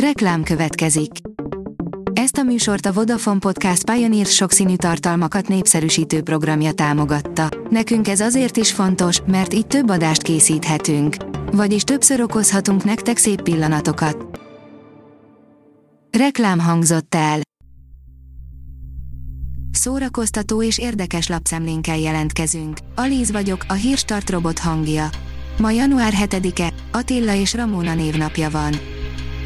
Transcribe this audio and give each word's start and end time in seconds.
Reklám 0.00 0.42
következik. 0.42 1.10
Ezt 2.12 2.36
a 2.36 2.42
műsort 2.42 2.86
a 2.86 2.92
Vodafone 2.92 3.38
Podcast 3.38 3.90
Pioneer 3.90 4.26
sokszínű 4.26 4.76
tartalmakat 4.76 5.48
népszerűsítő 5.48 6.22
programja 6.22 6.72
támogatta. 6.72 7.48
Nekünk 7.70 8.08
ez 8.08 8.20
azért 8.20 8.56
is 8.56 8.72
fontos, 8.72 9.20
mert 9.26 9.54
így 9.54 9.66
több 9.66 9.88
adást 9.88 10.22
készíthetünk. 10.22 11.16
Vagyis 11.52 11.82
többször 11.82 12.20
okozhatunk 12.20 12.84
nektek 12.84 13.16
szép 13.16 13.42
pillanatokat. 13.42 14.40
Reklám 16.18 16.58
hangzott 16.58 17.14
el. 17.14 17.40
Szórakoztató 19.70 20.62
és 20.62 20.78
érdekes 20.78 21.28
lapszemlénkkel 21.28 21.98
jelentkezünk. 21.98 22.78
Alíz 22.94 23.30
vagyok, 23.30 23.64
a 23.68 23.72
hírstart 23.72 24.30
robot 24.30 24.58
hangja. 24.58 25.08
Ma 25.58 25.70
január 25.70 26.12
7-e, 26.16 26.72
Attila 26.92 27.34
és 27.34 27.54
Ramona 27.54 27.94
névnapja 27.94 28.50
van. 28.50 28.74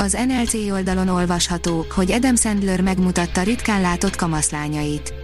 Az 0.02 0.16
NLC 0.26 0.54
oldalon 0.54 1.08
olvasható, 1.08 1.86
hogy 1.94 2.12
Adam 2.12 2.36
Sandler 2.36 2.80
megmutatta 2.80 3.42
ritkán 3.42 3.80
látott 3.80 4.16
kamaszlányait. 4.16 5.14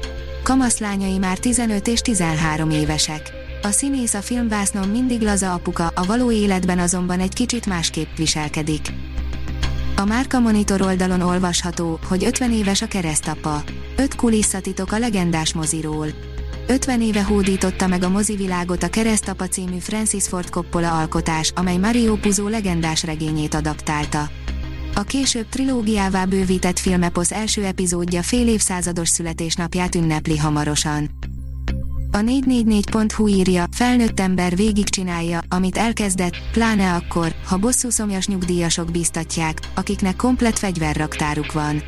Kamaszlányai 0.42 1.18
már 1.18 1.38
15 1.38 1.88
és 1.88 2.00
13 2.00 2.70
évesek. 2.70 3.32
A 3.62 3.70
színész 3.70 4.14
a 4.14 4.20
filmvásznon 4.20 4.88
mindig 4.88 5.22
laza 5.22 5.52
apuka, 5.52 5.86
a 5.94 6.04
való 6.06 6.32
életben 6.32 6.78
azonban 6.78 7.20
egy 7.20 7.32
kicsit 7.32 7.66
másképp 7.66 8.16
viselkedik. 8.16 8.92
A 9.96 10.04
Márka 10.04 10.40
Monitor 10.40 10.82
oldalon 10.82 11.20
olvasható, 11.20 11.98
hogy 12.08 12.24
50 12.24 12.52
éves 12.52 12.82
a 12.82 12.86
keresztapa. 12.86 13.62
5 13.96 14.14
kulisszatitok 14.14 14.92
a 14.92 14.98
legendás 14.98 15.54
moziról. 15.54 16.08
50 16.66 17.02
éve 17.02 17.22
hódította 17.22 17.86
meg 17.86 18.02
a 18.02 18.08
mozivilágot 18.08 18.82
a 18.82 18.88
Keresztapa 18.88 19.48
című 19.48 19.78
Francis 19.78 20.28
Ford 20.28 20.50
Coppola 20.50 20.98
alkotás, 20.98 21.52
amely 21.54 21.76
Mario 21.76 22.16
Puzo 22.16 22.48
legendás 22.48 23.04
regényét 23.04 23.54
adaptálta. 23.54 24.30
A 24.94 25.02
később 25.02 25.48
trilógiává 25.48 26.24
bővített 26.24 26.78
filmeposz 26.78 27.32
első 27.32 27.64
epizódja 27.64 28.22
fél 28.22 28.48
évszázados 28.48 29.08
születésnapját 29.08 29.94
ünnepli 29.94 30.36
hamarosan. 30.36 31.10
A 32.12 32.18
444.hu 32.18 33.26
írja, 33.28 33.64
felnőtt 33.72 34.20
ember 34.20 34.56
végigcsinálja, 34.56 35.40
amit 35.48 35.76
elkezdett, 35.76 36.34
pláne 36.52 36.94
akkor, 36.94 37.34
ha 37.46 37.56
bosszúszomjas 37.56 38.26
nyugdíjasok 38.26 38.90
biztatják, 38.90 39.58
akiknek 39.74 40.16
komplet 40.16 40.58
fegyverraktáruk 40.58 41.52
van. 41.52 41.82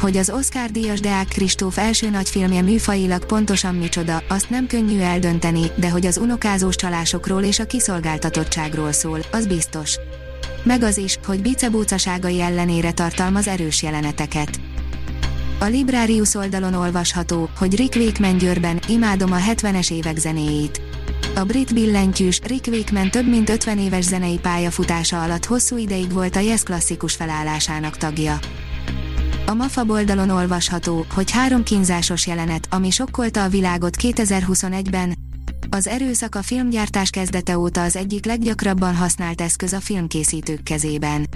Hogy 0.00 0.16
az 0.16 0.30
Oscar 0.30 0.70
díjas 0.70 1.00
Deák 1.00 1.28
Kristóf 1.28 1.78
első 1.78 2.10
nagyfilmje 2.10 2.62
műfajilag 2.62 3.26
pontosan 3.26 3.74
micsoda, 3.74 4.22
azt 4.28 4.50
nem 4.50 4.66
könnyű 4.66 4.98
eldönteni, 4.98 5.70
de 5.76 5.90
hogy 5.90 6.06
az 6.06 6.18
unokázós 6.18 6.76
csalásokról 6.76 7.42
és 7.42 7.58
a 7.58 7.66
kiszolgáltatottságról 7.66 8.92
szól, 8.92 9.20
az 9.32 9.46
biztos 9.46 9.98
meg 10.66 10.82
az 10.82 10.98
is, 10.98 11.18
hogy 11.24 11.42
bicebócaságai 11.42 12.40
ellenére 12.40 12.92
tartalmaz 12.92 13.48
erős 13.48 13.82
jeleneteket. 13.82 14.60
A 15.60 15.64
Librarius 15.64 16.34
oldalon 16.34 16.74
olvasható, 16.74 17.50
hogy 17.58 17.76
Rick 17.76 17.96
Wakeman 17.96 18.38
Győrben, 18.38 18.80
imádom 18.88 19.32
a 19.32 19.38
70-es 19.38 19.92
évek 19.92 20.16
zenéjét. 20.16 20.80
A 21.34 21.44
brit 21.44 21.74
billentyűs 21.74 22.40
Rick 22.44 22.66
Wakeman 22.66 23.10
több 23.10 23.28
mint 23.28 23.48
50 23.48 23.78
éves 23.78 24.04
zenei 24.04 24.38
pályafutása 24.38 25.22
alatt 25.22 25.44
hosszú 25.44 25.76
ideig 25.76 26.12
volt 26.12 26.36
a 26.36 26.40
Yes 26.40 26.62
klasszikus 26.62 27.14
felállásának 27.14 27.96
tagja. 27.96 28.38
A 29.46 29.54
MAFA 29.54 29.84
oldalon 29.88 30.30
olvasható, 30.30 31.06
hogy 31.14 31.30
három 31.30 31.62
kínzásos 31.62 32.26
jelenet, 32.26 32.66
ami 32.70 32.90
sokkolta 32.90 33.42
a 33.42 33.48
világot 33.48 33.96
2021-ben, 34.02 35.14
az 35.70 35.88
erőszak 35.88 36.34
a 36.34 36.42
filmgyártás 36.42 37.10
kezdete 37.10 37.58
óta 37.58 37.82
az 37.82 37.96
egyik 37.96 38.24
leggyakrabban 38.24 38.94
használt 38.94 39.40
eszköz 39.40 39.72
a 39.72 39.80
filmkészítők 39.80 40.62
kezében. 40.62 41.26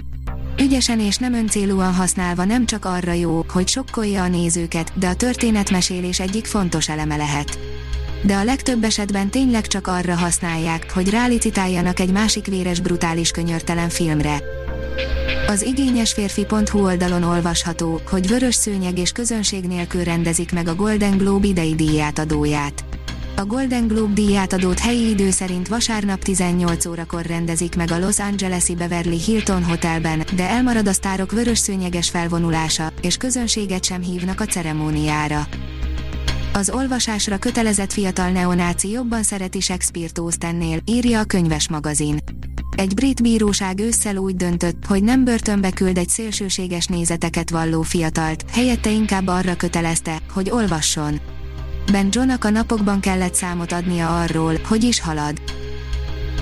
Ügyesen 0.61 0.99
és 0.99 1.17
nem 1.17 1.33
öncélúan 1.33 1.93
használva 1.93 2.43
nem 2.43 2.65
csak 2.65 2.85
arra 2.85 3.13
jó, 3.13 3.45
hogy 3.49 3.67
sokkolja 3.67 4.23
a 4.23 4.27
nézőket, 4.27 4.91
de 4.99 5.07
a 5.07 5.15
történetmesélés 5.15 6.19
egyik 6.19 6.45
fontos 6.45 6.89
eleme 6.89 7.15
lehet. 7.15 7.59
De 8.23 8.35
a 8.35 8.43
legtöbb 8.43 8.83
esetben 8.83 9.29
tényleg 9.29 9.67
csak 9.67 9.87
arra 9.87 10.15
használják, 10.15 10.91
hogy 10.93 11.09
rálicitáljanak 11.09 11.99
egy 11.99 12.11
másik 12.11 12.45
véres 12.45 12.79
brutális 12.79 13.31
könyörtelen 13.31 13.89
filmre. 13.89 14.43
Az 15.47 15.61
igényes 15.61 16.13
férfi.hu 16.13 16.83
oldalon 16.83 17.23
olvasható, 17.23 18.01
hogy 18.09 18.27
vörös 18.27 18.55
szőnyeg 18.55 18.97
és 18.97 19.11
közönség 19.11 19.63
nélkül 19.63 20.03
rendezik 20.03 20.51
meg 20.51 20.67
a 20.67 20.75
Golden 20.75 21.17
Globe 21.17 21.47
idei 21.47 21.75
díját 21.75 22.19
adóját. 22.19 22.83
A 23.41 23.45
Golden 23.45 23.87
Globe 23.87 24.13
díját 24.13 24.53
adott 24.53 24.79
helyi 24.79 25.09
idő 25.09 25.29
szerint 25.29 25.67
vasárnap 25.67 26.23
18 26.23 26.85
órakor 26.85 27.25
rendezik 27.25 27.75
meg 27.75 27.91
a 27.91 27.99
Los 27.99 28.19
Angeles-i 28.19 28.75
Beverly 28.75 29.17
Hilton 29.17 29.63
Hotelben, 29.63 30.23
de 30.35 30.49
elmarad 30.49 30.87
a 30.87 30.93
sztárok 30.93 31.31
vörös 31.31 31.57
szőnyeges 31.57 32.09
felvonulása, 32.09 32.93
és 33.01 33.17
közönséget 33.17 33.83
sem 33.83 34.01
hívnak 34.01 34.39
a 34.39 34.45
ceremóniára. 34.45 35.47
Az 36.53 36.69
olvasásra 36.69 37.37
kötelezett 37.37 37.91
fiatal 37.91 38.29
neonáci 38.29 38.89
jobban 38.89 39.23
szereti 39.23 39.59
Shakespeare-t 39.59 40.83
írja 40.85 41.19
a 41.19 41.25
könyves 41.25 41.69
magazin. 41.69 42.17
Egy 42.75 42.93
brit 42.93 43.21
bíróság 43.21 43.79
ősszel 43.79 44.17
úgy 44.17 44.35
döntött, 44.35 44.85
hogy 44.85 45.03
nem 45.03 45.23
börtönbe 45.23 45.71
küld 45.71 45.97
egy 45.97 46.09
szélsőséges 46.09 46.85
nézeteket 46.85 47.49
valló 47.49 47.81
fiatalt, 47.81 48.45
helyette 48.51 48.91
inkább 48.91 49.27
arra 49.27 49.55
kötelezte, 49.55 50.19
hogy 50.33 50.49
olvasson. 50.49 51.39
Ben 51.91 52.07
Johnnak 52.11 52.45
a 52.45 52.49
napokban 52.49 52.99
kellett 52.99 53.33
számot 53.33 53.71
adnia 53.71 54.21
arról, 54.21 54.53
hogy 54.67 54.83
is 54.83 55.01
halad. 55.01 55.41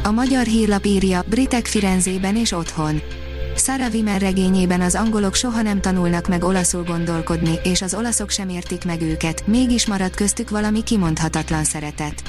A 0.03 0.11
magyar 0.11 0.45
hírlap 0.45 0.85
írja, 0.85 1.23
britek 1.29 1.65
Firenzében 1.65 2.35
és 2.35 2.51
otthon. 2.51 3.01
Sarah 3.55 3.93
Wimmer 3.93 4.21
regényében 4.21 4.81
az 4.81 4.95
angolok 4.95 5.35
soha 5.35 5.61
nem 5.61 5.81
tanulnak 5.81 6.27
meg 6.27 6.43
olaszul 6.43 6.83
gondolkodni, 6.83 7.59
és 7.63 7.81
az 7.81 7.93
olaszok 7.93 8.29
sem 8.29 8.49
értik 8.49 8.85
meg 8.85 9.01
őket, 9.01 9.47
mégis 9.47 9.87
marad 9.87 10.15
köztük 10.15 10.49
valami 10.49 10.83
kimondhatatlan 10.83 11.63
szeretet. 11.63 12.23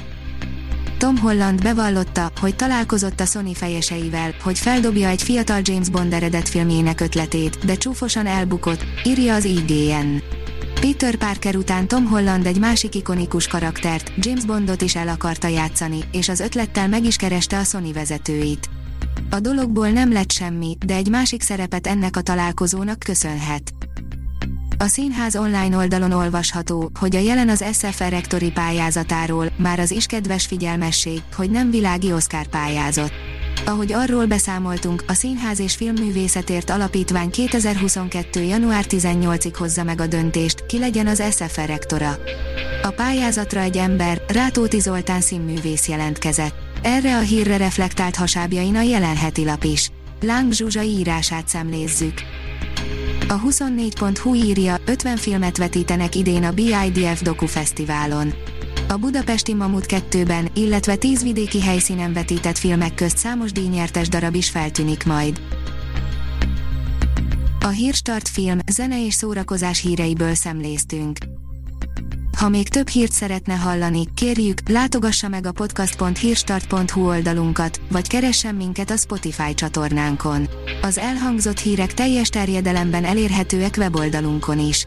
Tom 0.99 1.19
Holland 1.19 1.63
bevallotta, 1.63 2.33
hogy 2.41 2.57
találkozott 2.57 3.21
a 3.21 3.25
Sony 3.25 3.55
fejeseivel, 3.55 4.35
hogy 4.43 4.59
feldobja 4.59 5.09
egy 5.09 5.23
fiatal 5.23 5.61
James 5.63 5.89
Bond 5.89 6.13
eredet 6.13 6.49
filmjének 6.49 7.01
ötletét, 7.01 7.59
de 7.65 7.75
csúfosan 7.75 8.27
elbukott, 8.27 8.85
írja 9.05 9.35
az 9.35 9.45
IGN. 9.45 10.40
Peter 10.81 11.17
Parker 11.17 11.57
után 11.57 11.89
Tom 11.89 12.07
Holland 12.07 12.47
egy 12.47 12.59
másik 12.59 12.95
ikonikus 12.95 13.47
karaktert, 13.47 14.13
James 14.17 14.45
Bondot 14.45 14.83
is 14.83 14.97
el 14.97 15.09
akarta 15.09 15.49
játszani, 15.49 15.99
és 16.13 16.29
az 16.29 16.41
ötlettel 16.41 16.89
meg 16.89 17.05
is 17.05 17.17
kereste 17.17 17.59
a 17.59 17.65
Sony 17.65 17.93
vezetőit. 17.93 18.69
A 19.31 19.41
dologból 19.41 19.89
nem 19.89 20.13
lett 20.13 20.31
semmi, 20.31 20.77
de 20.87 20.95
egy 20.95 21.09
másik 21.09 21.43
szerepet 21.43 21.87
ennek 21.87 22.17
a 22.17 22.21
találkozónak 22.21 22.99
köszönhet. 22.99 23.73
A 24.79 24.87
színház 24.87 25.37
online 25.37 25.77
oldalon 25.77 26.13
olvasható, 26.13 26.91
hogy 27.01 27.17
a 27.17 27.21
jelen 27.21 27.49
az 27.49 27.65
SF 27.73 27.99
rektori 27.99 28.51
pályázatáról, 28.51 29.53
már 29.57 29.79
az 29.79 29.91
is 29.91 30.07
kedves 30.07 30.47
figyelmesség, 30.47 31.23
hogy 31.37 31.51
nem 31.51 31.71
világi 31.71 32.13
Oscar 32.13 32.47
pályázat. 32.47 33.13
Ahogy 33.65 33.93
arról 33.93 34.27
beszámoltunk, 34.27 35.05
a 35.07 35.13
Színház 35.13 35.61
és 35.61 35.75
Filmművészetért 35.75 36.71
Alapítvány 36.71 37.31
2022. 37.31 38.43
január 38.43 38.85
18-ig 38.89 39.53
hozza 39.59 39.85
meg 39.85 40.01
a 40.01 40.07
döntést, 40.07 40.67
ki 40.67 40.79
legyen 40.79 41.07
az 41.07 41.23
SFR 41.31 41.67
rektora. 41.67 42.17
A 42.83 42.91
pályázatra 42.91 43.61
egy 43.61 43.77
ember, 43.77 44.23
Rátóti 44.29 44.81
Zoltán 44.81 45.21
színművész 45.21 45.89
jelentkezett. 45.89 46.55
Erre 46.83 47.17
a 47.17 47.21
hírre 47.21 47.57
reflektált 47.57 48.17
hasábjain 48.17 48.77
a 48.77 48.83
jelenheti 48.83 49.45
lap 49.45 49.65
is. 49.65 49.91
Láng 50.21 50.53
Zsuzsa 50.53 50.83
írását 50.83 51.49
szemlézzük. 51.49 52.15
A 53.29 53.41
24.hu 53.41 54.35
írja, 54.35 54.77
50 54.87 55.17
filmet 55.17 55.57
vetítenek 55.57 56.15
idén 56.15 56.45
a 56.45 56.53
BIDF 56.53 57.23
Doku 57.23 57.47
Fesztiválon. 57.47 58.33
A 58.91 58.97
budapesti 58.97 59.55
Mamut 59.55 59.85
2-ben, 59.89 60.51
illetve 60.55 60.95
10 60.95 61.23
vidéki 61.23 61.61
helyszínen 61.61 62.13
vetített 62.13 62.59
filmek 62.59 62.95
közt 62.95 63.17
számos 63.17 63.53
díjnyertes 63.53 64.09
darab 64.09 64.35
is 64.35 64.51
feltűnik 64.51 65.05
majd. 65.05 65.41
A 67.61 67.69
Hírstart 67.69 68.29
film, 68.29 68.59
zene 68.73 69.05
és 69.05 69.15
szórakozás 69.15 69.81
híreiből 69.81 70.35
szemléztünk. 70.35 71.19
Ha 72.39 72.49
még 72.49 72.69
több 72.69 72.89
hírt 72.89 73.13
szeretne 73.13 73.55
hallani, 73.55 74.05
kérjük, 74.15 74.69
látogassa 74.69 75.29
meg 75.29 75.47
a 75.47 75.53
podcast.hírstart.hu 75.53 77.07
oldalunkat, 77.07 77.81
vagy 77.91 78.09
keressen 78.09 78.55
minket 78.55 78.91
a 78.91 78.97
Spotify 78.97 79.55
csatornánkon. 79.55 80.49
Az 80.83 80.99
elhangzott 80.99 81.59
hírek 81.59 81.95
teljes 81.95 82.29
terjedelemben 82.29 83.05
elérhetőek 83.05 83.75
weboldalunkon 83.79 84.59
is. 84.59 84.87